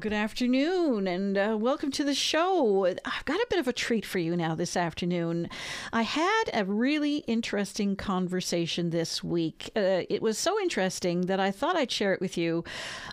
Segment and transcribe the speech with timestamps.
[0.00, 2.84] Good afternoon and uh, welcome to the show.
[2.84, 5.48] I've got a bit of a treat for you now this afternoon.
[5.90, 9.70] I had a really interesting conversation this week.
[9.74, 12.62] Uh, it was so interesting that I thought I'd share it with you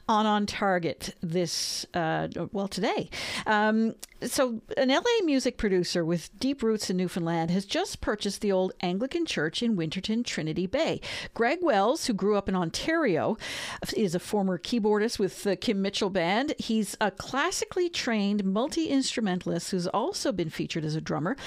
[0.10, 3.10] on On Target this, uh, well, today.
[3.46, 3.96] Um,
[4.28, 8.72] so, an LA music producer with deep roots in Newfoundland has just purchased the old
[8.80, 11.02] Anglican church in Winterton, Trinity Bay.
[11.34, 13.38] Greg Wells, who grew up in Ontario,
[13.96, 16.54] is a former keyboardist with the Kim Mitchell Band.
[16.74, 21.38] He's a classically trained multi instrumentalist who's also been featured as a drummer,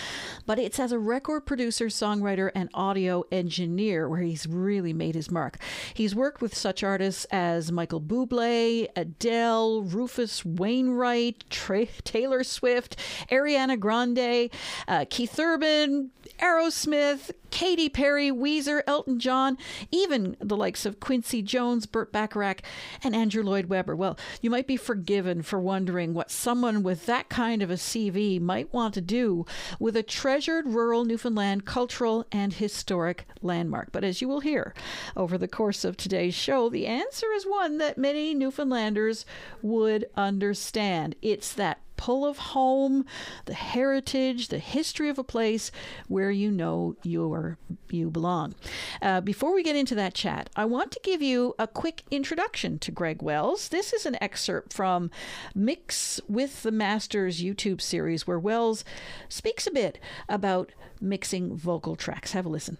[0.46, 5.28] but it's as a record producer, songwriter, and audio engineer where he's really made his
[5.28, 5.58] mark.
[5.94, 12.94] He's worked with such artists as Michael Bublé, Adele, Rufus Wainwright, Tra- Taylor Swift.
[13.28, 14.48] Ariana Grande,
[14.86, 19.58] uh, Keith Urban, Aerosmith, Katy Perry, Weezer, Elton John,
[19.90, 22.62] even the likes of Quincy Jones, Burt Bacharach,
[23.02, 23.96] and Andrew Lloyd Webber.
[23.96, 28.40] Well, you might be forgiven for wondering what someone with that kind of a CV
[28.40, 29.46] might want to do
[29.78, 33.92] with a treasured rural Newfoundland cultural and historic landmark.
[33.92, 34.74] But as you will hear
[35.16, 39.24] over the course of today's show, the answer is one that many Newfoundlanders
[39.62, 41.16] would understand.
[41.22, 43.04] It's that pull of home,
[43.46, 45.70] the heritage, the history of a place
[46.08, 47.58] where you know you're,
[47.90, 48.54] you belong.
[49.02, 52.78] Uh, before we get into that chat, I want to give you a quick introduction
[52.80, 53.68] to Greg Wells.
[53.68, 55.10] This is an excerpt from
[55.54, 58.84] Mix with the Masters YouTube series where Wells
[59.28, 62.32] speaks a bit about mixing vocal tracks.
[62.32, 62.78] Have a listen.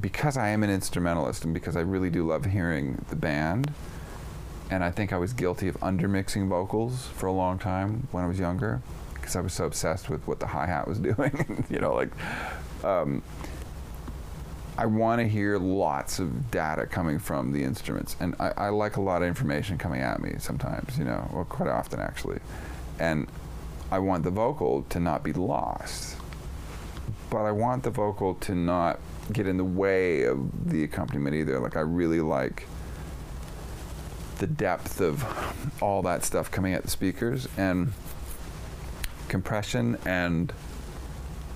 [0.00, 3.72] Because I am an instrumentalist and because I really do love hearing the band,
[4.70, 8.26] and I think I was guilty of undermixing vocals for a long time when I
[8.26, 8.82] was younger
[9.14, 11.64] because I was so obsessed with what the hi hat was doing.
[11.70, 12.10] you know, like
[12.84, 13.22] um,
[14.78, 18.96] I want to hear lots of data coming from the instruments, and I, I, like
[18.96, 20.98] a lot of information coming at me sometimes.
[20.98, 22.40] You know, well, quite often actually,
[22.98, 23.26] and
[23.90, 26.16] I want the vocal to not be lost,
[27.30, 29.00] but I want the vocal to not
[29.32, 31.58] get in the way of the accompaniment either.
[31.58, 32.66] Like I really like
[34.38, 35.24] the depth of
[35.82, 37.92] all that stuff coming at the speakers and
[39.28, 40.52] compression and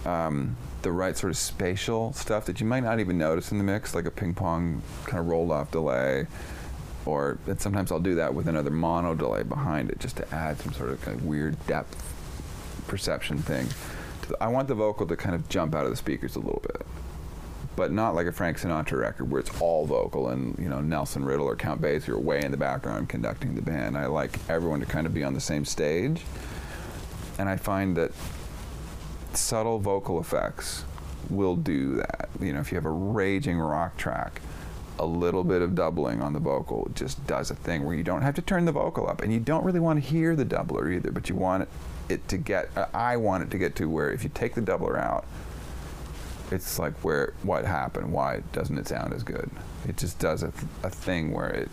[0.04, 3.64] um, the right sort of spatial stuff that you might not even notice in the
[3.64, 6.26] mix, like a ping pong kind of rolled off delay.
[7.06, 10.72] Or sometimes I'll do that with another mono delay behind it just to add some
[10.72, 12.14] sort of, kind of weird depth
[12.86, 13.69] perception thing.
[14.40, 16.86] I want the vocal to kind of jump out of the speakers a little bit
[17.80, 21.24] but not like a Frank Sinatra record where it's all vocal and you know Nelson
[21.24, 23.96] Riddle or Count Basie are way in the background conducting the band.
[23.96, 26.20] I like everyone to kind of be on the same stage,
[27.38, 28.12] and I find that
[29.32, 30.84] subtle vocal effects
[31.30, 32.28] will do that.
[32.38, 34.42] You know, if you have a raging rock track,
[34.98, 38.20] a little bit of doubling on the vocal just does a thing where you don't
[38.20, 40.94] have to turn the vocal up, and you don't really want to hear the doubler
[40.94, 41.69] either, but you want it,
[42.10, 42.69] it to get.
[42.92, 45.24] I want it to get to where if you take the doubler out
[46.50, 49.50] it's like where what happened why doesn't it sound as good?
[49.88, 51.69] It just does a, th- a thing where it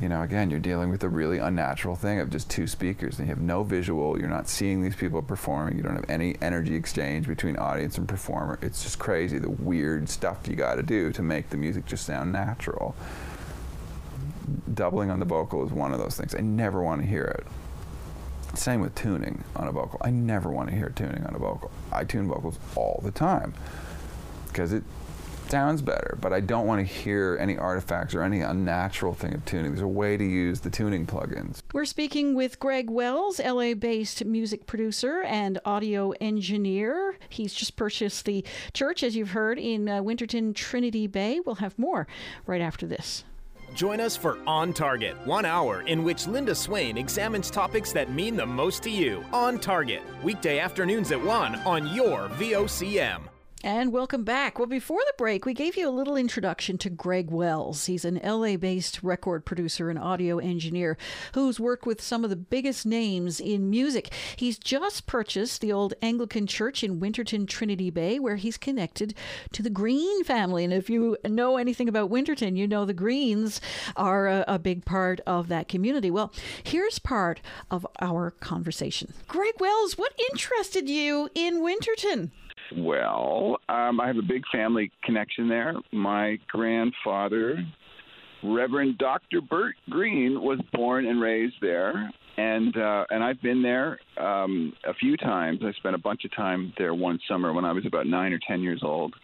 [0.00, 3.18] you know again you're dealing with a really unnatural thing of just two speakers.
[3.18, 4.18] And you have no visual.
[4.18, 5.76] You're not seeing these people performing.
[5.76, 8.58] You don't have any energy exchange between audience and performer.
[8.62, 12.06] It's just crazy the weird stuff you got to do to make the music just
[12.06, 12.94] sound natural.
[14.72, 16.34] Doubling on the vocal is one of those things.
[16.34, 17.46] I never want to hear it
[18.54, 20.00] same with tuning on a vocal.
[20.02, 21.70] I never want to hear tuning on a vocal.
[21.92, 23.54] I tune vocals all the time
[24.48, 24.82] because it
[25.48, 29.44] sounds better, but I don't want to hear any artifacts or any unnatural thing of
[29.44, 29.72] tuning.
[29.72, 31.62] There's a way to use the tuning plugins.
[31.72, 37.16] We're speaking with Greg Wells, LA based music producer and audio engineer.
[37.28, 41.40] He's just purchased the church, as you've heard, in uh, Winterton Trinity Bay.
[41.40, 42.06] We'll have more
[42.46, 43.24] right after this.
[43.74, 48.36] Join us for On Target, one hour in which Linda Swain examines topics that mean
[48.36, 49.24] the most to you.
[49.32, 53.22] On Target, weekday afternoons at 1 on your VOCM.
[53.64, 54.56] And welcome back.
[54.56, 57.86] Well, before the break, we gave you a little introduction to Greg Wells.
[57.86, 60.96] He's an LA based record producer and audio engineer
[61.34, 64.12] who's worked with some of the biggest names in music.
[64.36, 69.12] He's just purchased the old Anglican church in Winterton, Trinity Bay, where he's connected
[69.50, 70.62] to the Green family.
[70.62, 73.60] And if you know anything about Winterton, you know the Greens
[73.96, 76.12] are a, a big part of that community.
[76.12, 76.32] Well,
[76.62, 77.40] here's part
[77.72, 79.14] of our conversation.
[79.26, 82.30] Greg Wells, what interested you in Winterton?
[82.76, 85.74] Well, um, I have a big family connection there.
[85.92, 87.64] My grandfather,
[88.42, 89.40] Reverend Dr.
[89.40, 94.94] Bert Green, was born and raised there, and uh, and I've been there um, a
[94.94, 95.60] few times.
[95.62, 98.40] I spent a bunch of time there one summer when I was about nine or
[98.46, 99.14] ten years old.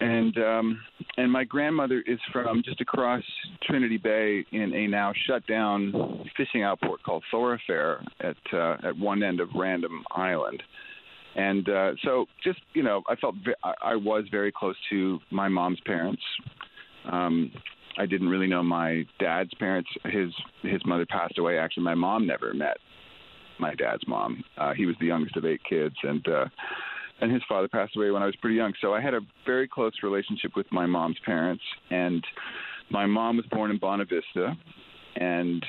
[0.00, 0.80] And um,
[1.16, 3.22] and my grandmother is from just across
[3.62, 9.22] Trinity Bay in a now shut down fishing outport called Thoroughfare at uh, at one
[9.22, 10.62] end of Random Island.
[11.34, 15.48] And uh, so, just you know, I felt ve- I was very close to my
[15.48, 16.22] mom's parents.
[17.10, 17.50] Um,
[17.98, 19.88] I didn't really know my dad's parents.
[20.04, 20.30] His
[20.62, 21.58] his mother passed away.
[21.58, 22.76] Actually, my mom never met
[23.58, 24.44] my dad's mom.
[24.58, 26.44] Uh, he was the youngest of eight kids, and uh,
[27.22, 28.74] and his father passed away when I was pretty young.
[28.80, 31.62] So I had a very close relationship with my mom's parents.
[31.90, 32.22] And
[32.90, 34.54] my mom was born in Bonavista,
[35.16, 35.64] and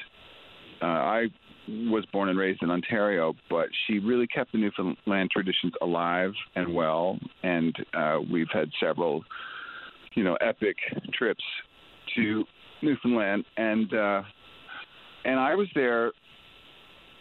[0.81, 1.27] uh, I
[1.68, 6.74] was born and raised in Ontario, but she really kept the Newfoundland traditions alive and
[6.74, 7.18] well.
[7.44, 9.24] And uh, we've had several,
[10.15, 10.75] you know, epic
[11.13, 11.44] trips
[12.15, 12.44] to
[12.81, 14.21] Newfoundland, and uh,
[15.25, 16.12] and I was there.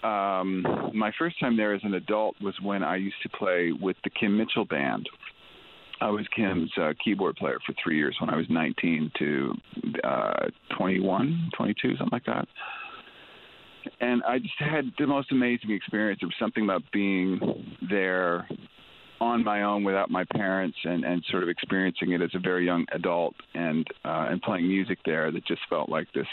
[0.02, 3.96] Um, my first time there as an adult was when I used to play with
[4.02, 5.08] the Kim Mitchell band.
[6.00, 9.54] I was Kim's uh, keyboard player for three years when I was 19 to
[10.02, 10.46] uh,
[10.76, 12.48] 21, 22, something like that
[14.00, 16.20] and I just had the most amazing experience.
[16.20, 17.40] There was something about being
[17.88, 18.46] there
[19.23, 22.67] on my own without my parents and and sort of experiencing it as a very
[22.67, 26.26] young adult and uh and playing music there that just felt like this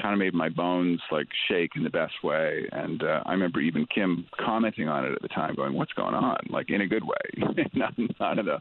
[0.00, 3.60] kind of made my bones like shake in the best way and uh I remember
[3.60, 6.86] even Kim commenting on it at the time going what's going on like in a
[6.86, 8.60] good way not not in a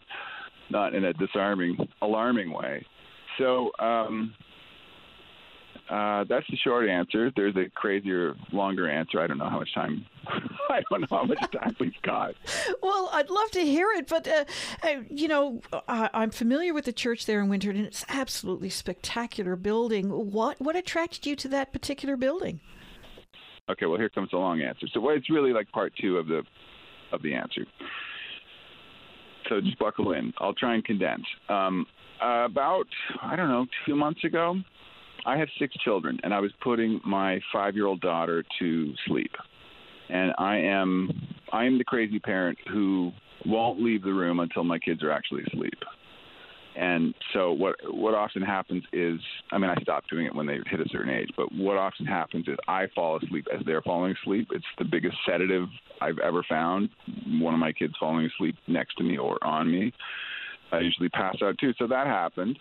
[0.70, 2.86] not in a disarming alarming way
[3.38, 4.34] so um
[5.90, 7.32] uh, that's the short answer.
[7.36, 9.20] There's a crazier, longer answer.
[9.20, 10.06] I don't know how much time.
[10.28, 12.34] I don't know how much time we've got.
[12.82, 14.46] Well, I'd love to hear it, but uh,
[14.84, 18.70] uh, you know, I, I'm familiar with the church there in Winterton, and it's absolutely
[18.70, 20.10] spectacular building.
[20.10, 22.62] What what attracted you to that particular building?
[23.70, 24.88] Okay, well, here comes the long answer.
[24.94, 26.44] So, well, it's really like part two of the
[27.12, 27.66] of the answer.
[29.50, 30.34] So just buckle in.
[30.40, 31.26] I'll try and condense.
[31.50, 31.86] Um,
[32.20, 32.88] about
[33.22, 34.56] I don't know two months ago,
[35.26, 39.32] I have six children, and I was putting my five-year-old daughter to sleep,
[40.10, 41.10] and I am
[41.52, 43.12] I am the crazy parent who
[43.46, 45.78] won't leave the room until my kids are actually asleep.
[46.78, 49.20] And so what what often happens is
[49.52, 52.06] I mean I stopped doing it when they hit a certain age, but what often
[52.06, 54.50] happens is I fall asleep as they're falling asleep.
[54.52, 55.68] It's the biggest sedative
[56.02, 56.90] I've ever found.
[57.40, 59.94] One of my kids falling asleep next to me or on me.
[60.72, 61.74] I usually pass out too.
[61.80, 62.60] So that happened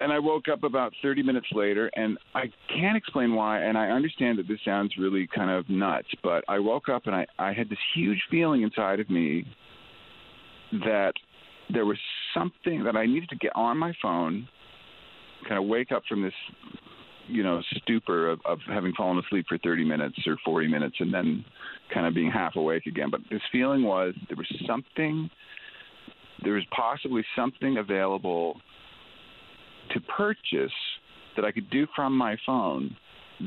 [0.00, 3.60] and I woke up about 30 minutes later, and I can't explain why.
[3.60, 7.14] And I understand that this sounds really kind of nuts, but I woke up and
[7.14, 9.44] I, I had this huge feeling inside of me
[10.84, 11.12] that
[11.72, 11.98] there was
[12.34, 14.48] something that I needed to get on my phone,
[15.48, 16.34] kind of wake up from this,
[17.26, 21.12] you know, stupor of, of having fallen asleep for 30 minutes or 40 minutes and
[21.12, 21.44] then
[21.92, 23.08] kind of being half awake again.
[23.10, 25.28] But this feeling was there was something,
[26.44, 28.60] there was possibly something available
[29.90, 30.72] to purchase
[31.36, 32.96] that I could do from my phone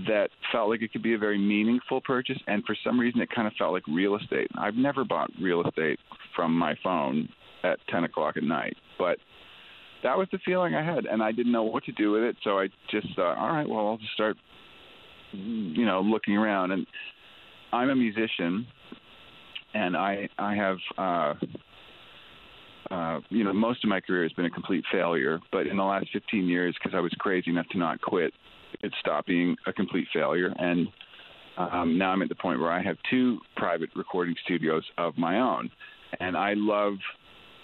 [0.07, 3.29] that felt like it could be a very meaningful purchase and for some reason it
[3.33, 4.47] kind of felt like real estate.
[4.57, 5.99] I've never bought real estate
[6.35, 7.29] from my phone
[7.63, 9.17] at 10 o'clock at night but
[10.03, 12.35] that was the feeling i had and i didn't know what to do with it
[12.43, 14.35] so i just thought all right well i'll just start
[15.31, 16.71] you know looking around.
[16.71, 16.85] And
[17.71, 18.67] i'm a musician
[19.73, 21.33] and i i have uh
[22.91, 25.39] uh, you know, most of my career has been a complete failure.
[25.51, 28.33] But in the last 15 years, because I was crazy enough to not quit,
[28.81, 30.53] it stopped being a complete failure.
[30.57, 30.87] And
[31.57, 35.39] um, now I'm at the point where I have two private recording studios of my
[35.39, 35.69] own,
[36.19, 36.93] and I love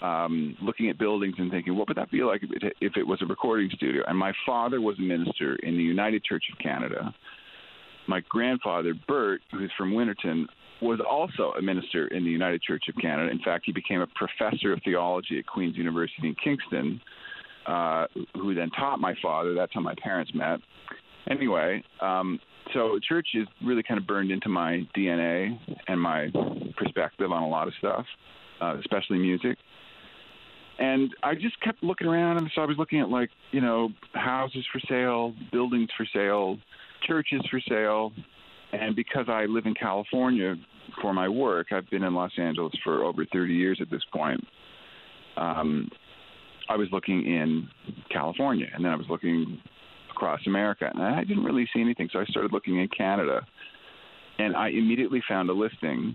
[0.02, 3.06] um, looking at buildings and thinking, what would that be like if it, if it
[3.06, 4.02] was a recording studio?
[4.06, 7.14] And my father was a minister in the United Church of Canada.
[8.08, 10.46] My grandfather, Bert, who's from Winterton,
[10.82, 13.30] was also a minister in the United Church of Canada.
[13.30, 17.00] In fact, he became a professor of theology at Queen's University in Kingston,
[17.66, 19.54] uh, who then taught my father.
[19.54, 20.60] That's how my parents met.
[21.28, 22.40] Anyway, um,
[22.72, 25.58] so church is really kind of burned into my DNA
[25.88, 26.28] and my
[26.76, 28.06] perspective on a lot of stuff,
[28.60, 29.58] uh, especially music.
[30.78, 33.90] And I just kept looking around, and so I was looking at like you know
[34.14, 36.56] houses for sale, buildings for sale,
[37.06, 38.12] churches for sale,
[38.72, 40.56] and because I live in California
[41.00, 44.40] for my work, I've been in Los Angeles for over 30 years at this point.
[45.36, 45.88] Um,
[46.68, 47.68] I was looking in
[48.12, 49.60] California, and then I was looking
[50.10, 52.08] across America, and I didn't really see anything.
[52.12, 53.40] So I started looking in Canada,
[54.38, 56.14] and I immediately found a listing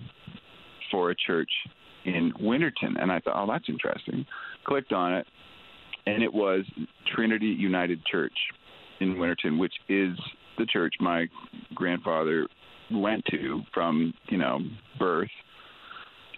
[0.91, 1.49] for a church
[2.05, 2.97] in Winterton.
[2.97, 4.25] And I thought, oh, that's interesting.
[4.65, 5.27] Clicked on it,
[6.05, 6.63] and it was
[7.15, 8.33] Trinity United Church
[9.01, 10.17] in Winterton, which is
[10.57, 11.27] the church my
[11.73, 12.47] grandfather
[12.91, 14.59] went to from, you know,
[14.99, 15.29] birth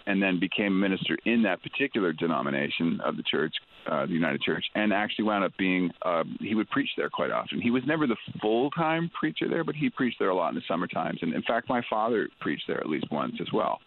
[0.06, 3.54] and then became a minister in that particular denomination of the church,
[3.90, 7.30] uh, the United Church, and actually wound up being uh, he would preach there quite
[7.30, 7.60] often.
[7.60, 10.54] He was never the full time preacher there, but he preached there a lot in
[10.54, 11.18] the summer times.
[11.20, 13.78] And in fact, my father preached there at least once as well.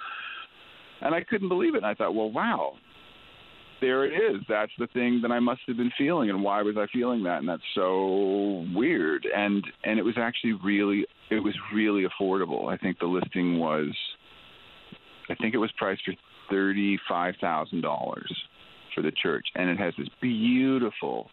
[1.01, 1.77] And I couldn't believe it.
[1.77, 2.74] And I thought, well, wow,
[3.82, 4.44] there it is.
[4.48, 7.39] That's the thing that I must have been feeling, and why was I feeling that?
[7.39, 9.25] And that's so weird.
[9.36, 12.71] And and it was actually really it was really affordable.
[12.71, 13.89] I think the listing was
[15.29, 16.13] I think it was priced for
[16.50, 18.31] thirty-five thousand dollars
[18.93, 21.29] for the church, and it has this beautiful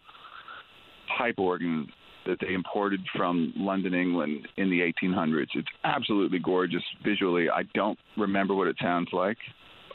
[1.17, 1.87] pipe organ
[2.25, 5.47] that they imported from London, England in the 1800s.
[5.55, 7.49] It's absolutely gorgeous visually.
[7.49, 9.37] I don't remember what it sounds like.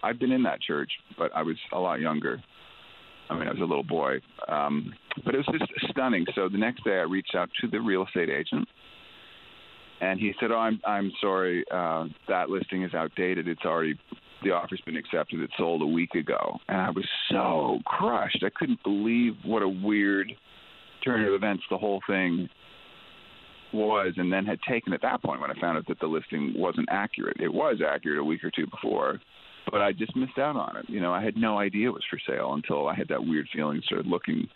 [0.02, 2.42] I've been in that church, but I was a lot younger.
[3.30, 4.16] I mean, I was a little boy.
[4.49, 4.92] Um,
[5.25, 6.26] but it was just stunning.
[6.34, 8.68] So the next day, I reached out to the real estate agent
[10.04, 13.49] and he said, "Oh, I'm I'm sorry, uh, that listing is outdated.
[13.49, 13.99] It's already
[14.42, 15.40] the offer's been accepted.
[15.40, 18.44] It sold a week ago." And I was so crushed.
[18.44, 20.30] I couldn't believe what a weird
[21.02, 22.49] turn of events the whole thing
[23.73, 26.52] was, and then had taken at that point when I found out that the listing
[26.54, 27.38] wasn't accurate.
[27.40, 29.20] It was accurate a week or two before,
[29.70, 30.84] but I just missed out on it.
[30.88, 33.49] You know, I had no idea it was for sale until I had that weird
[33.52, 33.80] feeling.
[33.84, 34.49] Started looking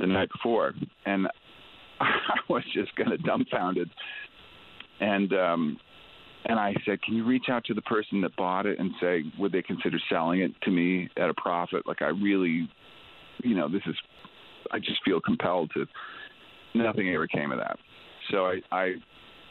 [0.00, 0.74] the night before,
[1.06, 1.28] and
[2.00, 3.88] I was just kind of dumbfounded
[5.00, 5.78] and um,
[6.48, 9.22] and I said, can you reach out to the person that bought it and say,
[9.38, 11.86] would they consider selling it to me at a profit?
[11.86, 12.68] Like I really,
[13.42, 13.96] you know, this is,
[14.70, 15.86] I just feel compelled to.
[16.74, 17.78] Nothing ever came of that.
[18.30, 18.92] So I I,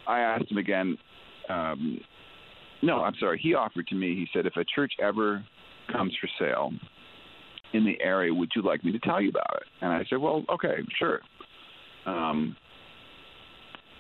[0.08, 0.98] I asked him again.
[1.50, 2.00] Um,
[2.82, 3.40] no, I'm sorry.
[3.42, 4.16] He offered to me.
[4.16, 5.44] He said, if a church ever
[5.92, 6.72] comes for sale
[7.74, 9.64] in the area, would you like me to tell you about it?
[9.82, 11.22] And I said, well, okay, sure.
[12.06, 12.56] Um,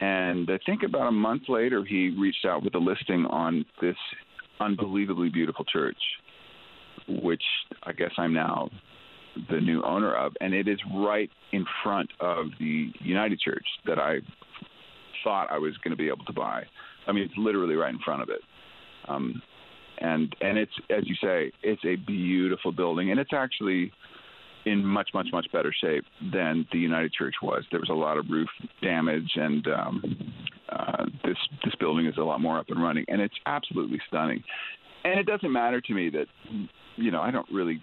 [0.01, 3.95] and I think about a month later, he reached out with a listing on this
[4.59, 5.97] unbelievably beautiful church,
[7.07, 7.43] which
[7.83, 8.69] I guess I'm now
[9.49, 10.33] the new owner of.
[10.41, 14.19] And it is right in front of the United Church that I
[15.23, 16.63] thought I was going to be able to buy.
[17.07, 18.41] I mean, it's literally right in front of it.
[19.07, 19.41] Um,
[19.99, 23.93] and and it's as you say, it's a beautiful building, and it's actually
[24.65, 27.63] in much, much, much better shape than the United Church was.
[27.71, 28.49] There was a lot of roof
[28.81, 30.33] damage, and um,
[30.69, 34.43] uh, this this building is a lot more up and running, and it's absolutely stunning.
[35.03, 36.25] And it doesn't matter to me that,
[36.95, 37.81] you know, I don't really.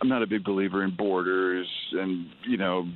[0.00, 2.88] I'm not a big believer in borders, and you know,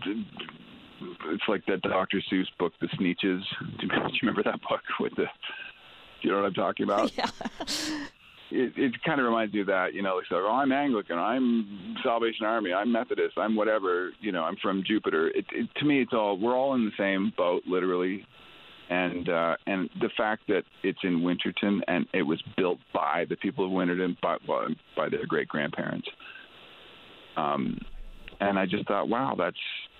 [1.26, 2.22] it's like that Dr.
[2.32, 3.42] Seuss book, The Sneetches.
[3.80, 3.90] Do you
[4.22, 5.24] remember that book with the?
[5.24, 7.12] Do you know what I'm talking about?
[7.18, 8.06] Yeah
[8.54, 11.96] it, it kind of reminds me of that, you know, like, oh, I'm Anglican, I'm
[12.04, 15.28] Salvation Army, I'm Methodist, I'm whatever, you know, I'm from Jupiter.
[15.28, 18.25] It, it, to me, it's all we're all in the same boat, literally.
[18.90, 23.37] And uh, and the fact that it's in Winterton and it was built by the
[23.37, 26.06] people of Winterton, by well, by their great grandparents.
[27.37, 27.78] Um,
[28.40, 29.56] and I just thought, wow, that's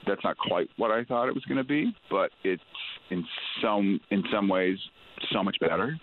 [0.07, 2.63] that's not quite what I thought it was going to be, but it's
[3.11, 3.25] in
[3.63, 4.77] some in some ways
[5.33, 5.99] so much better.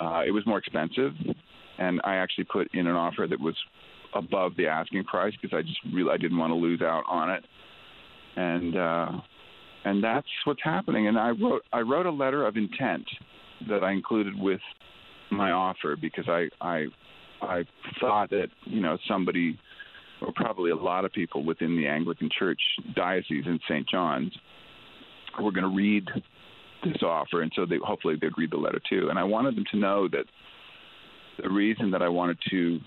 [0.00, 1.12] Uh, it was more expensive,
[1.78, 3.56] and I actually put in an offer that was
[4.14, 7.30] above the asking price because I just really I didn't want to lose out on
[7.30, 7.44] it,
[8.36, 9.08] and uh,
[9.84, 11.08] and that's what's happening.
[11.08, 13.04] And I wrote I wrote a letter of intent
[13.68, 14.60] that I included with
[15.30, 16.86] my offer because I I
[17.42, 17.64] I
[18.00, 19.58] thought that you know somebody
[20.20, 22.60] or probably a lot of people within the Anglican Church
[22.94, 23.88] diocese in St.
[23.88, 24.32] John's
[25.40, 26.06] were going to read
[26.84, 29.08] this offer, and so they hopefully they'd read the letter too.
[29.10, 30.24] And I wanted them to know that
[31.42, 32.78] the reason that I wanted to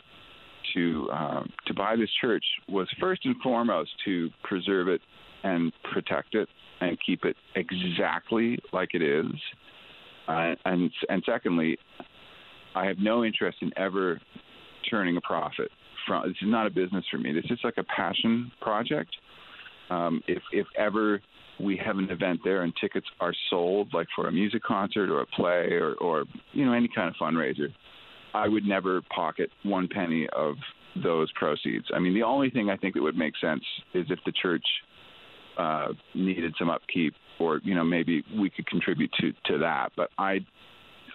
[0.74, 5.02] to uh, to buy this church was first and foremost to preserve it
[5.44, 6.48] and protect it
[6.82, 9.32] and keep it exactly like it is.
[10.28, 11.78] Uh, and and secondly,
[12.76, 14.20] I have no interest in ever
[14.90, 15.70] turning a profit
[16.06, 16.28] from.
[16.28, 17.34] This is not a business for me.
[17.34, 19.16] This is like a passion project.
[19.90, 21.22] Um, if if ever
[21.60, 25.22] we have an event there and tickets are sold, like for a music concert or
[25.22, 27.74] a play or, or you know any kind of fundraiser,
[28.38, 30.56] I would never pocket one penny of
[31.04, 31.86] those proceeds.
[31.94, 33.64] I mean, the only thing I think that would make sense
[33.94, 34.64] is if the church
[35.58, 39.90] uh, needed some upkeep, or you know maybe we could contribute to to that.
[39.96, 40.40] But I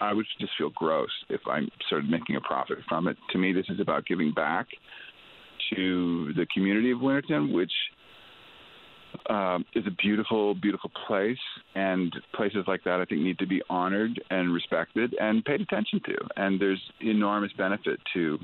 [0.01, 3.17] I would just feel gross if I started making a profit from it.
[3.31, 4.67] To me, this is about giving back
[5.75, 7.73] to the community of Winterton, which
[9.29, 11.39] um, is a beautiful, beautiful place,
[11.75, 16.01] and places like that I think need to be honored and respected and paid attention
[16.07, 16.17] to.
[16.37, 18.39] And there's enormous benefit to.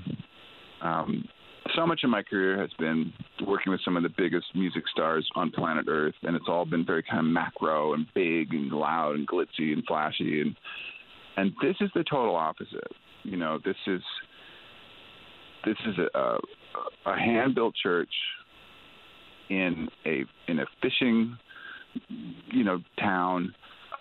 [0.83, 1.29] Um,
[1.77, 3.13] so much of my career has been
[3.47, 6.85] working with some of the biggest music stars on planet Earth, and it's all been
[6.85, 10.57] very kind of macro and big and loud and glitzy and flashy, and
[11.37, 12.93] and this is the total opposite.
[13.23, 14.03] You know, this is
[15.65, 16.39] this is a, a,
[17.07, 18.13] a hand-built church
[19.51, 21.37] in a in a fishing
[22.51, 23.55] you know town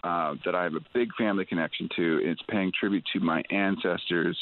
[0.04, 2.20] uh, that I have a big family connection to.
[2.24, 4.38] It's paying tribute to my ancestors,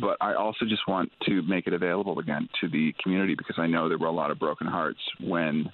[0.00, 3.66] but I also just want to make it available again to the community because I
[3.66, 5.70] know there were a lot of broken hearts when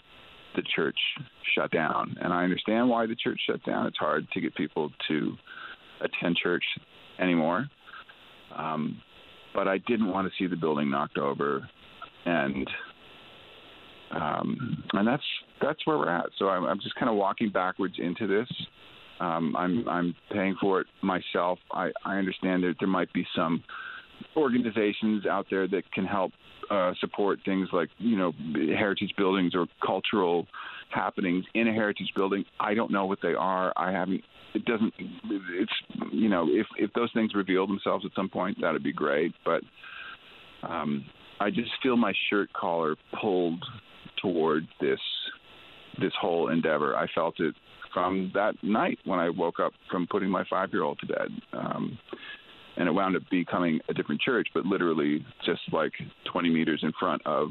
[0.54, 0.98] the church
[1.54, 3.86] shut down, and I understand why the church shut down.
[3.86, 5.34] It's hard to get people to
[6.00, 6.64] attend church
[7.18, 7.66] anymore.
[8.56, 9.02] Um,
[9.54, 11.68] but I didn't want to see the building knocked over,
[12.24, 12.68] and
[14.12, 15.22] um, and that's
[15.60, 16.26] that's where we're at.
[16.38, 18.48] So I'm, I'm just kind of walking backwards into this.
[19.20, 21.58] Um, I'm I'm paying for it myself.
[21.72, 23.64] I, I understand that there might be some
[24.36, 26.32] organizations out there that can help
[26.70, 28.32] uh, support things like you know
[28.78, 30.46] heritage buildings or cultural
[30.90, 32.44] happenings in a heritage building.
[32.60, 33.72] I don't know what they are.
[33.76, 34.22] I haven't.
[34.54, 34.92] It doesn't.
[34.98, 35.72] It's
[36.12, 39.32] you know if if those things reveal themselves at some point, that'd be great.
[39.44, 39.62] But
[40.62, 41.04] um,
[41.40, 43.64] I just feel my shirt collar pulled
[44.20, 45.00] toward this
[46.00, 46.94] this whole endeavor.
[46.96, 47.54] I felt it
[47.94, 51.28] from that night when I woke up from putting my five year old to bed.
[51.52, 51.98] Um,
[52.76, 55.92] and it wound up becoming a different church, but literally just like
[56.30, 57.48] 20 meters in front of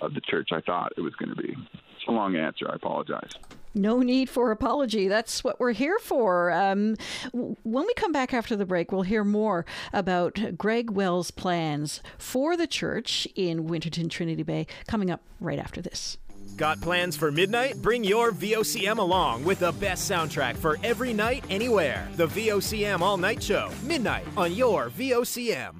[0.00, 1.50] of the church I thought it was going to be.
[1.50, 2.70] It's a long answer.
[2.70, 3.28] I apologize.
[3.74, 5.06] No need for apology.
[5.08, 6.50] That's what we're here for.
[6.50, 6.96] Um,
[7.32, 12.56] when we come back after the break, we'll hear more about Greg Wells' plans for
[12.56, 16.18] the church in Winterton Trinity Bay coming up right after this.
[16.56, 17.80] Got plans for midnight?
[17.80, 22.08] Bring your VOCM along with the best soundtrack for every night, anywhere.
[22.16, 25.76] The VOCM All Night Show, midnight on your VOCM.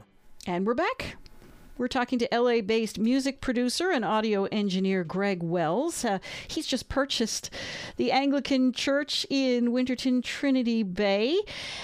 [0.47, 1.17] And we're back.
[1.81, 6.05] We're talking to LA based music producer and audio engineer Greg Wells.
[6.05, 7.49] Uh, he's just purchased
[7.97, 11.41] the Anglican Church in Winterton Trinity Bay.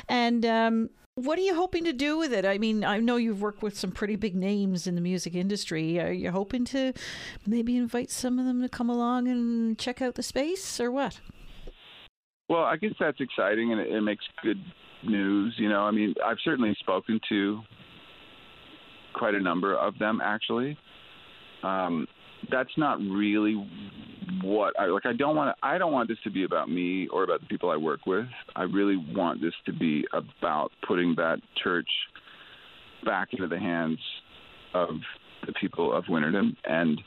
[0.06, 2.44] And um, what are you hoping to do with it?
[2.44, 5.98] I mean, I know you've worked with some pretty big names in the music industry.
[5.98, 6.92] Are you hoping to
[7.46, 11.20] maybe invite some of them to come along and check out the space or what?
[12.50, 14.62] Well, I guess that's exciting and it, it makes good
[15.04, 15.54] news.
[15.56, 17.62] You know, I mean, I've certainly spoken to
[19.16, 20.76] quite a number of them actually.
[21.62, 22.06] Um,
[22.50, 23.54] that's not really
[24.42, 25.06] what I like.
[25.06, 25.66] I don't want to.
[25.66, 28.26] I don't want this to be about me or about the people I work with.
[28.54, 31.88] I really want this to be about putting that church
[33.04, 33.98] back into the hands
[34.74, 34.90] of
[35.46, 37.00] the people of Winterton and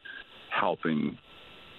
[0.59, 1.17] helping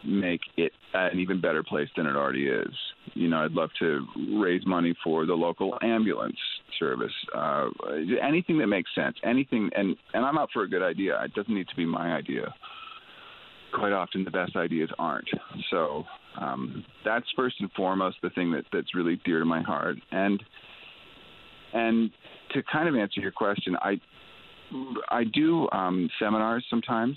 [0.05, 2.73] make it an even better place than it already is.
[3.15, 4.07] You know, I'd love to
[4.41, 6.39] raise money for the local ambulance
[6.79, 7.69] service, uh,
[8.23, 9.71] anything that makes sense, anything.
[9.75, 11.21] And and I'm up for a good idea.
[11.25, 12.55] It doesn't need to be my idea.
[13.73, 15.29] Quite often, the best ideas aren't.
[15.71, 16.05] So
[16.41, 19.97] um, that's first and foremost the thing that that's really dear to my heart.
[20.11, 20.43] And
[21.73, 22.11] and
[22.55, 24.01] to kind of answer your question, I
[25.09, 27.17] I do um, seminars sometimes.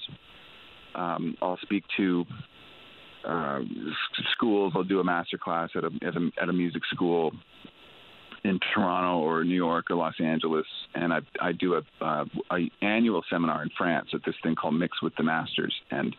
[0.96, 2.24] Um, I'll speak to
[3.28, 3.60] uh,
[4.34, 4.74] schools.
[4.76, 7.32] I'll do a master class at a, at a at a music school
[8.44, 12.70] in Toronto or New York or Los Angeles, and I I do a, uh, a
[12.82, 16.16] annual seminar in France at this thing called Mix with the Masters, and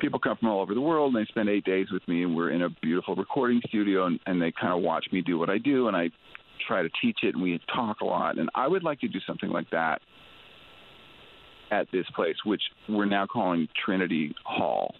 [0.00, 2.36] people come from all over the world and they spend eight days with me, and
[2.36, 5.50] we're in a beautiful recording studio, and, and they kind of watch me do what
[5.50, 6.10] I do, and I
[6.66, 9.18] try to teach it, and we talk a lot, and I would like to do
[9.26, 10.00] something like that
[11.70, 14.94] at this place, which we're now calling Trinity Hall.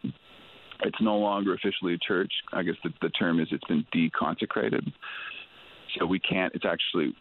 [0.85, 2.33] It's no longer officially a church.
[2.53, 4.93] I guess the, the term is it's been deconsecrated.
[5.99, 6.55] So we can't.
[6.55, 7.15] It's actually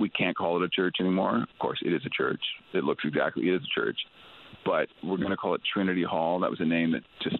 [0.00, 1.36] we can't call it a church anymore.
[1.36, 2.40] Of course, it is a church.
[2.72, 3.98] It looks exactly it is a church,
[4.64, 6.40] but we're going to call it Trinity Hall.
[6.40, 7.36] That was a name that just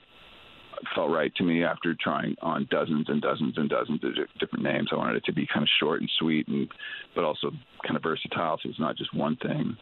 [0.95, 4.89] felt right to me after trying on dozens and dozens and dozens of different names.
[4.93, 6.69] I wanted it to be kind of short and sweet, and
[7.15, 7.51] but also
[7.85, 9.77] kind of versatile, so it's not just one thing.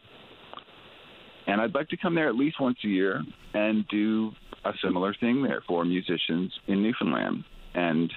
[1.46, 3.20] And I'd like to come there at least once a year
[3.52, 4.30] and do
[4.64, 7.44] a similar thing there for musicians in Newfoundland.
[7.74, 8.12] And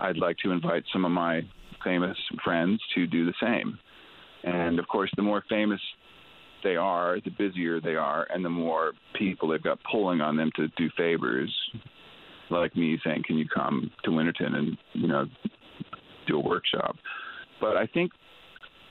[0.00, 1.40] I'd like to invite some of my
[1.84, 3.78] famous friends to do the same.
[4.44, 5.80] And of course, the more famous
[6.62, 10.50] they are, the busier they are, and the more people they've got pulling on them
[10.56, 11.54] to do favors,
[12.50, 15.26] like me saying, "Can you come to Winterton and you know
[16.26, 16.96] do a workshop?"
[17.60, 18.12] But I think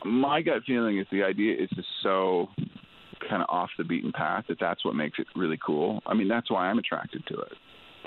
[0.06, 2.50] my gut feeling is the idea is just so
[3.30, 6.02] kind of off the beaten path that that's what makes it really cool.
[6.06, 7.54] I mean, that's why I'm attracted to it.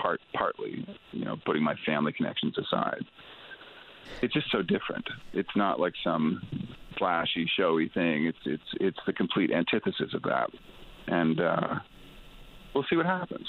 [0.00, 3.04] Part partly, you know, putting my family connections aside.
[4.22, 5.08] It's just so different.
[5.32, 6.42] It's not like some
[6.98, 8.26] flashy, showy thing.
[8.26, 10.50] It's it's it's the complete antithesis of that,
[11.06, 11.78] and uh,
[12.74, 13.48] we'll see what happens.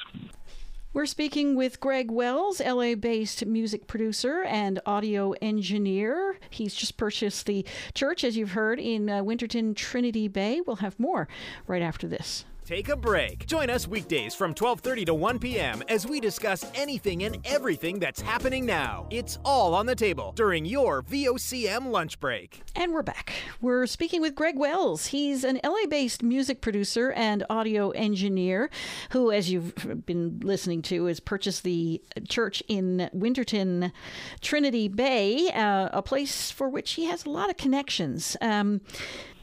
[0.94, 6.38] We're speaking with Greg Wells, LA based music producer and audio engineer.
[6.50, 10.60] He's just purchased the church, as you've heard, in uh, Winterton Trinity Bay.
[10.60, 11.30] We'll have more
[11.66, 13.46] right after this take a break.
[13.48, 15.84] Join us weekdays from 12:30 to 1 p.m.
[15.90, 19.08] as we discuss anything and everything that's happening now.
[19.10, 22.62] It's all on the table during your VOCM lunch break.
[22.74, 23.34] And we're back.
[23.60, 25.08] We're speaking with Greg Wells.
[25.08, 28.70] He's an LA-based music producer and audio engineer
[29.10, 33.92] who as you've been listening to has purchased the church in Winterton
[34.40, 38.38] Trinity Bay, uh, a place for which he has a lot of connections.
[38.40, 38.80] Um,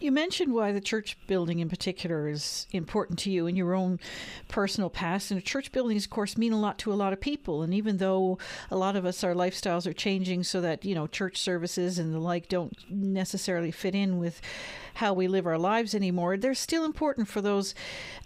[0.01, 3.99] you mentioned why the church building in particular is important to you in your own
[4.49, 5.31] personal past.
[5.31, 7.63] And church buildings, of course, mean a lot to a lot of people.
[7.63, 8.39] And even though
[8.71, 12.15] a lot of us, our lifestyles are changing so that, you know, church services and
[12.15, 14.41] the like don't necessarily fit in with
[14.95, 17.73] how we live our lives anymore, they're still important for those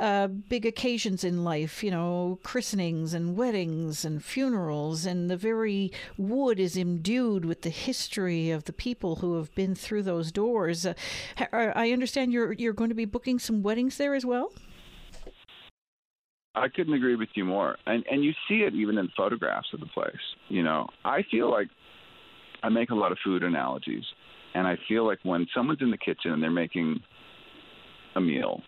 [0.01, 5.05] uh, big occasions in life, you know, christenings and weddings and funerals.
[5.05, 9.75] And the very wood is imbued with the history of the people who have been
[9.75, 10.87] through those doors.
[10.87, 10.95] Uh,
[11.71, 14.53] I understand you're you're going to be booking some weddings there as well.
[16.55, 17.77] I couldn't agree with you more.
[17.87, 20.15] And and you see it even in photographs of the place.
[20.49, 21.69] You know, I feel like
[22.63, 24.05] I make a lot of food analogies.
[24.55, 27.01] And I feel like when someone's in the kitchen and they're making
[28.17, 28.61] a meal,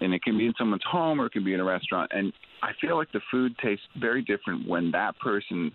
[0.00, 2.32] and it can be in someone's home or it can be in a restaurant, and
[2.62, 5.70] I feel like the food tastes very different when that person,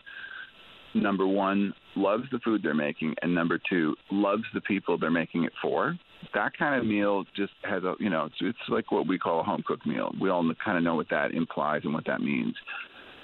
[0.96, 5.44] number one, loves the food they're making, and number two, loves the people they're making
[5.44, 5.96] it for.
[6.34, 9.40] That kind of meal just has a, you know, it's, it's like what we call
[9.40, 10.12] a home cooked meal.
[10.20, 12.56] We all kind of know what that implies and what that means.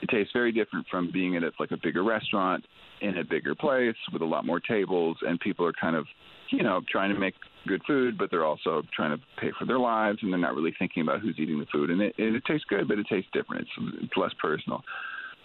[0.02, 2.64] It tastes very different from being at like a bigger restaurant
[3.02, 6.06] in a bigger place with a lot more tables, and people are kind of,
[6.52, 7.36] you know, trying to make
[7.68, 10.74] good food, but they're also trying to pay for their lives, and they're not really
[10.80, 11.90] thinking about who's eating the food.
[11.90, 13.62] And it, it, it tastes good, but it tastes different.
[13.62, 14.82] It's, it's less personal.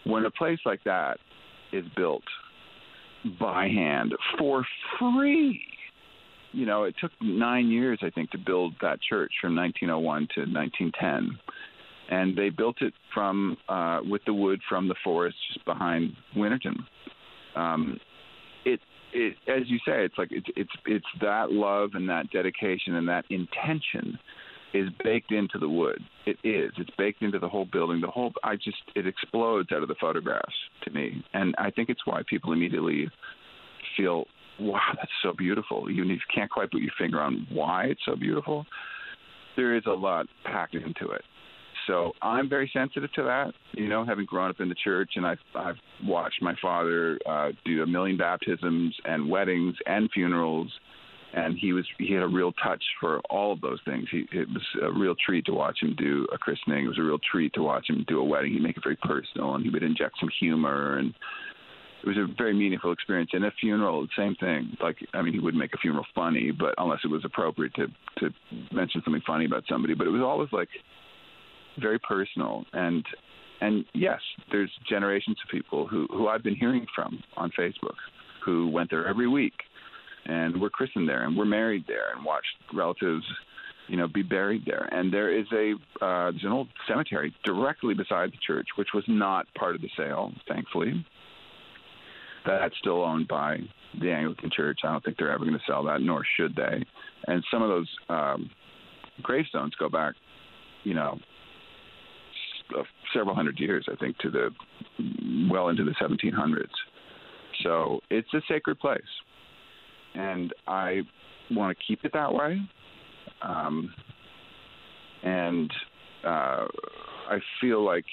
[0.04, 1.18] When a place like that
[1.72, 2.24] is built
[3.40, 4.64] by hand for
[4.98, 5.60] free,
[6.54, 10.40] you know, it took nine years, I think, to build that church from 1901 to
[10.40, 11.38] 1910
[12.10, 16.86] and they built it from uh, with the wood from the forest just behind Winterton.
[17.56, 17.98] Um,
[18.64, 18.80] it,
[19.12, 23.08] it, as you say, it's like it's it's it's that love and that dedication and
[23.08, 24.18] that intention
[24.72, 26.02] is baked into the wood.
[26.26, 26.72] It is.
[26.78, 28.00] It's baked into the whole building.
[28.00, 28.32] The whole.
[28.42, 32.22] I just it explodes out of the photographs to me, and I think it's why
[32.28, 33.08] people immediately
[33.96, 34.24] feel,
[34.60, 35.90] wow, that's so beautiful.
[35.90, 38.66] Even if you can't quite put your finger on why it's so beautiful,
[39.56, 41.22] there is a lot packed into it
[41.86, 43.52] so I'm very sensitive to that.
[43.72, 47.50] You know, having grown up in the church, and I've I've watched my father uh,
[47.64, 50.72] do a million baptisms and weddings and funerals,
[51.34, 54.06] and he was he had a real touch for all of those things.
[54.10, 56.84] He it was a real treat to watch him do a christening.
[56.84, 58.52] It was a real treat to watch him do a wedding.
[58.52, 61.14] He'd make it very personal, and he would inject some humor and
[62.04, 63.30] it was a very meaningful experience.
[63.32, 64.76] And a funeral, the same thing.
[64.82, 67.86] Like, I mean, he wouldn't make a funeral funny, but unless it was appropriate to
[68.18, 68.30] to
[68.72, 69.94] mention something funny about somebody.
[69.94, 70.68] But it was always like
[71.80, 73.04] very personal and
[73.60, 77.96] and yes, there's generations of people who who I've been hearing from on Facebook
[78.44, 79.54] who went there every week
[80.26, 83.24] and were christened there and were married there and watched relatives
[83.88, 85.72] you know be buried there and there is a
[86.04, 89.90] uh, there's an old cemetery directly beside the church which was not part of the
[89.96, 91.04] sale thankfully
[92.46, 93.58] that's still owned by
[94.00, 94.80] the Anglican Church.
[94.84, 96.84] I don't think they're ever going to sell that, nor should they.
[97.26, 98.50] And some of those um,
[99.22, 100.14] gravestones go back,
[100.82, 101.18] you know,
[102.78, 102.82] uh,
[103.14, 104.50] several hundred years, I think, to the
[105.50, 106.66] well into the 1700s.
[107.62, 109.02] So it's a sacred place,
[110.14, 111.02] and I
[111.50, 112.60] want to keep it that way.
[113.42, 113.94] Um,
[115.22, 115.70] and
[116.24, 116.66] uh,
[117.30, 118.04] I feel like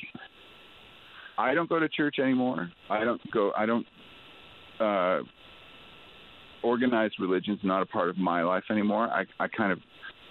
[1.38, 2.70] I don't go to church anymore.
[2.90, 3.52] I don't go.
[3.58, 3.86] I don't.
[4.82, 5.20] Uh,
[6.64, 9.08] organized religion's not a part of my life anymore.
[9.08, 9.80] I I kind of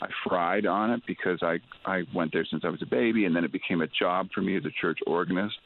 [0.01, 3.35] I fried on it because I I went there since I was a baby, and
[3.35, 5.57] then it became a job for me as a church organist.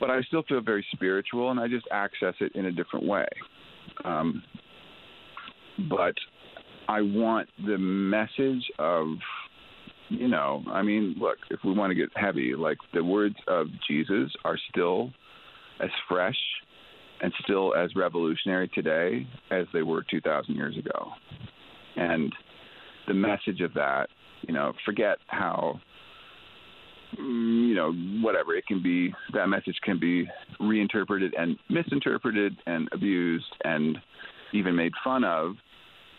[0.00, 3.26] But I still feel very spiritual, and I just access it in a different way.
[4.04, 4.42] Um,
[5.90, 6.14] but
[6.88, 9.08] I want the message of,
[10.08, 13.66] you know, I mean, look, if we want to get heavy, like the words of
[13.88, 15.10] Jesus are still
[15.80, 16.36] as fresh
[17.22, 21.10] and still as revolutionary today as they were 2,000 years ago.
[21.96, 22.32] And
[23.06, 24.08] the message of that,
[24.42, 25.80] you know, forget how
[27.16, 28.54] you know, whatever.
[28.54, 30.28] It can be that message can be
[30.60, 33.98] reinterpreted and misinterpreted and abused and
[34.52, 35.54] even made fun of.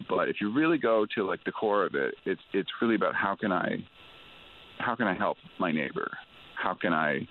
[0.07, 3.15] But if you really go to like the core of it, it's it's really about
[3.15, 3.83] how can I
[4.79, 6.09] how can I help my neighbor?
[6.55, 7.27] How can I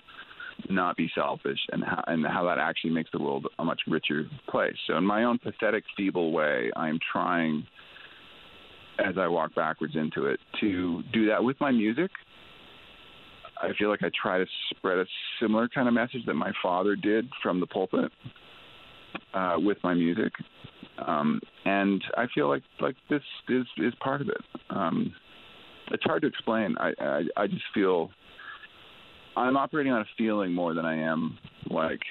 [0.69, 4.25] not be selfish and how, and how that actually makes the world a much richer
[4.47, 4.75] place.
[4.87, 7.65] So in my own pathetic, feeble way, I'm trying
[8.99, 12.11] as I walk backwards into it to do that with my music.
[13.61, 15.05] I feel like I try to spread a
[15.41, 18.11] similar kind of message that my father did from the pulpit
[19.33, 20.31] uh, with my music,
[21.05, 24.41] um, and I feel like like this is is part of it.
[24.69, 25.13] Um,
[25.91, 26.75] it's hard to explain.
[26.79, 28.11] I, I I just feel
[29.39, 31.37] I'm operating on a feeling more than I am
[31.69, 32.01] like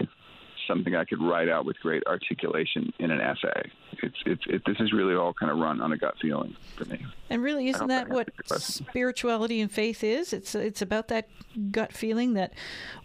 [0.67, 3.71] something I could write out with great articulation in an essay.
[4.03, 6.85] It's it's it, this is really all kind of run on a gut feeling for
[6.87, 7.05] me.
[7.31, 10.33] And really, isn't that what spirituality and faith is?
[10.33, 11.29] It's it's about that
[11.71, 12.53] gut feeling, that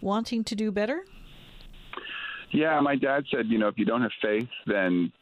[0.00, 1.04] wanting to do better.
[2.50, 5.12] Yeah, my dad said, you know, if you don't have faith, then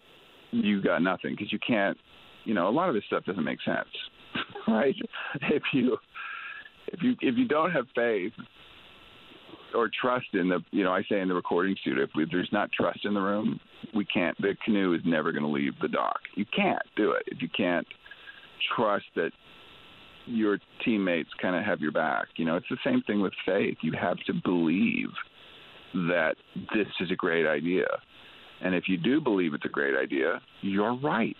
[0.50, 1.96] you got nothing because you can't.
[2.44, 3.88] You know, a lot of this stuff doesn't make sense,
[4.68, 4.94] right?
[5.42, 5.96] If you
[6.88, 8.32] if you if you don't have faith,
[9.74, 12.70] or trust in the you know I say in the recording studio if there's not
[12.72, 13.60] trust in the room
[13.94, 16.20] we can't the canoe is never going to leave the dock.
[16.34, 17.22] You can't do it.
[17.26, 17.86] If you can't
[18.76, 19.30] trust that
[20.26, 23.76] your teammates kind of have your back you know it's the same thing with faith.
[23.82, 25.08] You have to believe
[25.94, 26.34] that
[26.74, 27.86] this is a great idea.
[28.62, 31.36] And if you do believe it's a great idea you're right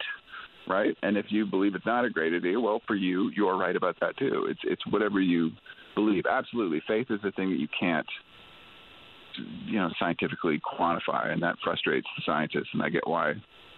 [0.68, 0.97] right?
[1.03, 3.97] And if you believe it's not a great idea well for you you're right about
[4.01, 4.47] that too.
[4.49, 5.51] It's it's whatever you
[5.94, 6.24] believe.
[6.31, 8.07] Absolutely, faith is the thing that you can't,
[9.66, 12.68] you know, scientifically quantify, and that frustrates the scientists.
[12.72, 13.35] And I get why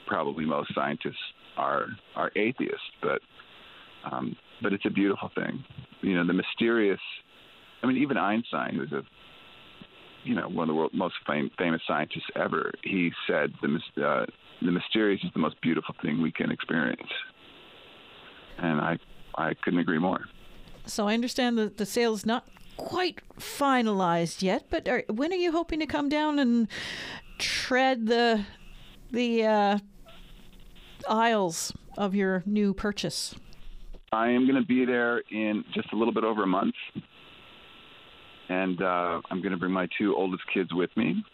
[0.07, 1.17] probably most scientists
[1.57, 3.21] are are atheists, but
[4.11, 5.65] um, but it's a beautiful thing.
[6.03, 7.01] You know, the mysterious.
[7.83, 9.03] I mean, even Einstein, who's a
[10.25, 14.27] you know one of the world's most fam- famous scientists ever, he said the uh,
[14.63, 17.03] the mysterious is the most beautiful thing we can experience,
[18.59, 18.99] and I
[19.37, 20.21] I couldn't agree more.
[20.87, 25.37] So I understand that the sale is not quite finalized yet, but are, when are
[25.37, 26.69] you hoping to come down and
[27.39, 28.45] tread the
[29.11, 29.79] the uh,
[31.09, 33.35] aisles of your new purchase?
[34.13, 36.75] I am going to be there in just a little bit over a month,
[38.49, 41.25] and uh, I'm going to bring my two oldest kids with me,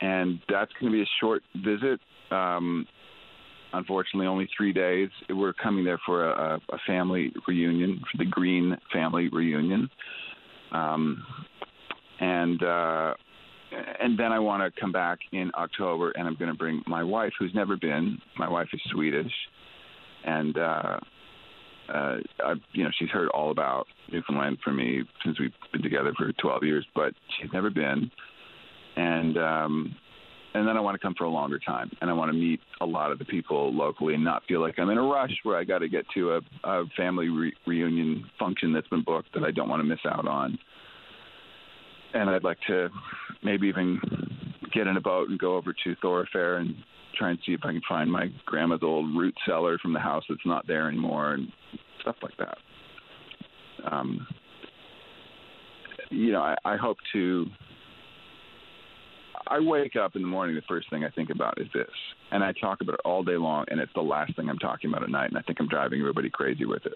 [0.00, 2.00] and that's going to be a short visit.
[2.30, 2.86] Um,
[3.72, 5.08] unfortunately only three days.
[5.28, 9.88] We're coming there for a, a family reunion, for the Green family reunion,
[10.72, 11.22] um,
[12.20, 13.14] and uh,
[14.00, 17.02] and then I want to come back in October, and I'm going to bring my
[17.02, 18.18] wife, who's never been.
[18.38, 19.32] My wife is Swedish,
[20.24, 20.98] and uh,
[21.92, 26.12] uh, I, you know she's heard all about Newfoundland from me since we've been together
[26.16, 28.10] for 12 years, but she's never been,
[28.96, 29.96] and um,
[30.54, 32.60] and then I want to come for a longer time, and I want to meet
[32.80, 35.56] a lot of the people locally and not feel like I'm in a rush where
[35.56, 39.44] I got to get to a, a family re- reunion function that's been booked that
[39.44, 40.58] I don't want to miss out on.
[42.14, 42.90] And I'd like to
[43.42, 43.98] maybe even
[44.74, 46.74] get in a boat and go over to Thoroughfare and
[47.18, 50.24] try and see if I can find my grandma's old root cellar from the house
[50.28, 51.48] that's not there anymore and
[52.00, 52.58] stuff like that.
[53.90, 54.26] Um,
[56.10, 57.46] you know, I, I hope to
[59.52, 61.90] I wake up in the morning, the first thing I think about is this.
[62.30, 64.88] And I talk about it all day long, and it's the last thing I'm talking
[64.88, 65.28] about at night.
[65.28, 66.94] And I think I'm driving everybody crazy with it.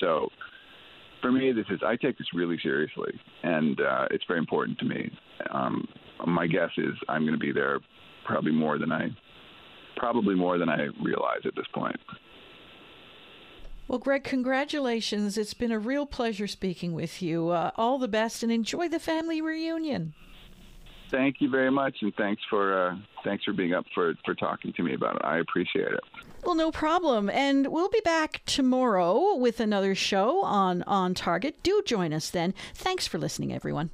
[0.00, 0.30] So
[1.20, 4.86] for me, this is, I take this really seriously, and uh, it's very important to
[4.86, 5.12] me.
[5.50, 5.86] Um,
[6.26, 7.80] my guess is I'm going to be there
[8.24, 9.08] probably more than I,
[9.98, 12.00] probably more than I realize at this point.
[13.88, 15.36] Well, Greg, congratulations.
[15.36, 17.50] It's been a real pleasure speaking with you.
[17.50, 20.14] Uh, all the best and enjoy the family reunion
[21.10, 24.72] thank you very much, and thanks for uh, thanks for being up for for talking
[24.74, 25.22] to me about it.
[25.24, 26.00] I appreciate it.
[26.44, 27.28] Well, no problem.
[27.28, 31.62] And we'll be back tomorrow with another show on On Target.
[31.62, 32.54] Do join us then.
[32.74, 33.90] Thanks for listening, everyone.